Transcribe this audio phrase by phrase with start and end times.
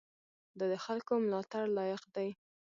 [0.57, 2.29] دا د خلکو ملاتړ لایق دی.